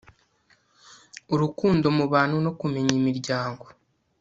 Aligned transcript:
urukundo 1.33 1.85
mu 1.97 2.05
bantu 2.13 2.37
no 2.45 2.51
kumenya 2.59 2.91
imiryango 2.99 3.65